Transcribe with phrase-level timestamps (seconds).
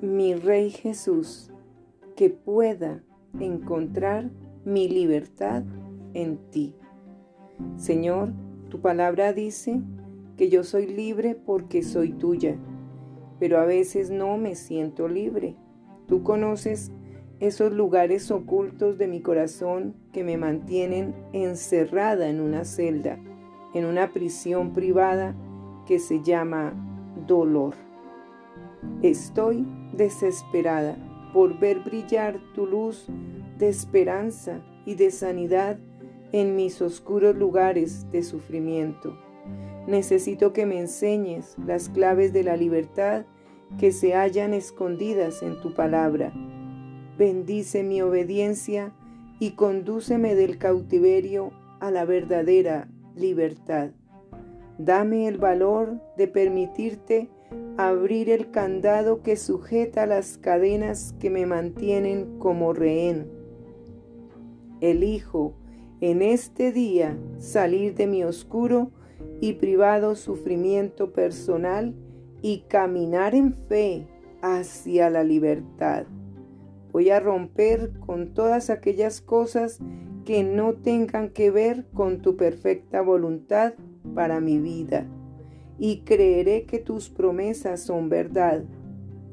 [0.00, 1.50] mi Rey Jesús,
[2.14, 3.02] que pueda
[3.40, 4.30] encontrar
[4.64, 5.64] mi libertad
[6.14, 6.74] en ti.
[7.76, 8.32] Señor,
[8.68, 9.80] tu palabra dice
[10.36, 12.56] que yo soy libre porque soy tuya,
[13.40, 15.56] pero a veces no me siento libre.
[16.06, 16.92] Tú conoces
[17.40, 23.18] esos lugares ocultos de mi corazón que me mantienen encerrada en una celda,
[23.74, 25.34] en una prisión privada
[25.86, 26.74] que se llama
[27.26, 27.87] dolor.
[29.02, 30.96] Estoy desesperada
[31.32, 33.06] por ver brillar tu luz
[33.58, 35.78] de esperanza y de sanidad
[36.32, 39.16] en mis oscuros lugares de sufrimiento.
[39.86, 43.24] Necesito que me enseñes las claves de la libertad
[43.78, 46.32] que se hallan escondidas en tu palabra.
[47.18, 48.92] Bendice mi obediencia
[49.40, 53.90] y condúceme del cautiverio a la verdadera libertad.
[54.78, 57.28] Dame el valor de permitirte
[57.78, 63.30] abrir el candado que sujeta las cadenas que me mantienen como rehén.
[64.80, 65.54] Elijo
[66.00, 68.90] en este día salir de mi oscuro
[69.40, 71.94] y privado sufrimiento personal
[72.42, 74.08] y caminar en fe
[74.42, 76.06] hacia la libertad.
[76.90, 79.78] Voy a romper con todas aquellas cosas
[80.24, 83.74] que no tengan que ver con tu perfecta voluntad
[84.16, 85.06] para mi vida
[85.78, 88.64] y creeré que tus promesas son verdad.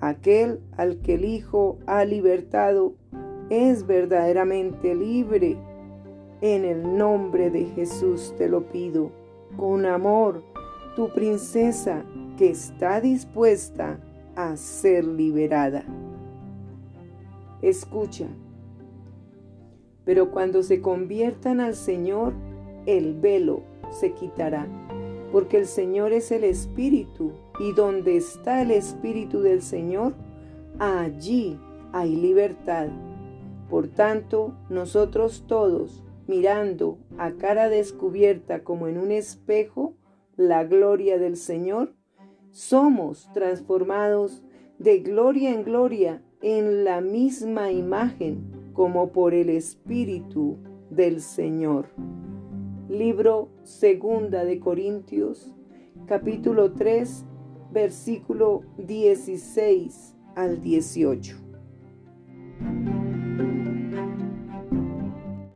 [0.00, 2.94] Aquel al que el Hijo ha libertado
[3.48, 5.56] es verdaderamente libre.
[6.42, 9.10] En el nombre de Jesús te lo pido,
[9.56, 10.42] con amor,
[10.94, 12.04] tu princesa
[12.36, 13.98] que está dispuesta
[14.34, 15.84] a ser liberada.
[17.62, 18.26] Escucha,
[20.04, 22.34] pero cuando se conviertan al Señor,
[22.84, 24.68] el velo se quitará
[25.32, 30.14] porque el Señor es el Espíritu, y donde está el Espíritu del Señor,
[30.78, 31.58] allí
[31.92, 32.88] hay libertad.
[33.68, 39.94] Por tanto, nosotros todos, mirando a cara descubierta como en un espejo
[40.36, 41.94] la gloria del Señor,
[42.50, 44.42] somos transformados
[44.78, 50.58] de gloria en gloria en la misma imagen como por el Espíritu
[50.90, 51.86] del Señor.
[52.88, 55.52] Libro Segunda de Corintios,
[56.06, 57.26] capítulo 3,
[57.72, 61.45] versículo 16 al 18.